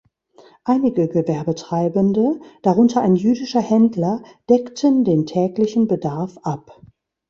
Einige 0.63 1.07
Gewerbetreibende, 1.09 2.39
darunter 2.63 3.01
ein 3.01 3.15
jüdischer 3.15 3.61
Händler, 3.61 4.23
deckten 4.49 5.03
den 5.03 5.27
täglichen 5.27 5.87
Bedarf 5.87 6.39
ab. 6.41 6.81